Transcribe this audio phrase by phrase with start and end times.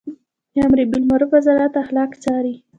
[0.53, 2.55] د امربالمعروف وزارت اخلاق څاري